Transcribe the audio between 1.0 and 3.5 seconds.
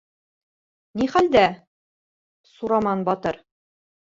—Ни хәлдә, Сураман батыр?